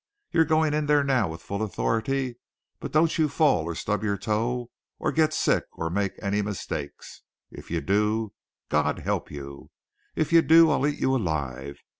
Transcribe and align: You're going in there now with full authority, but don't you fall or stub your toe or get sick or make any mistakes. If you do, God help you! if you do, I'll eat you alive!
You're 0.31 0.45
going 0.45 0.73
in 0.73 0.87
there 0.87 1.03
now 1.03 1.27
with 1.29 1.43
full 1.43 1.61
authority, 1.61 2.37
but 2.79 2.91
don't 2.91 3.15
you 3.19 3.29
fall 3.29 3.65
or 3.65 3.75
stub 3.75 4.03
your 4.03 4.17
toe 4.17 4.71
or 4.97 5.11
get 5.11 5.31
sick 5.31 5.65
or 5.73 5.91
make 5.91 6.13
any 6.23 6.41
mistakes. 6.41 7.21
If 7.51 7.69
you 7.69 7.81
do, 7.81 8.33
God 8.69 8.97
help 8.97 9.29
you! 9.29 9.69
if 10.15 10.33
you 10.33 10.41
do, 10.41 10.71
I'll 10.71 10.87
eat 10.87 10.99
you 10.99 11.15
alive! 11.15 11.83